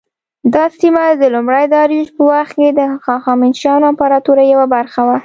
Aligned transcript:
دا 0.53 0.65
سیمه 0.79 1.03
د 1.21 1.23
لومړي 1.35 1.65
داریوش 1.75 2.09
په 2.15 2.21
وخت 2.31 2.53
کې 2.59 2.69
د 2.79 2.81
هخامنشیانو 3.05 3.89
امپراطورۍ 3.91 4.45
یوه 4.53 4.67
برخه 4.75 5.01
وه. 5.07 5.17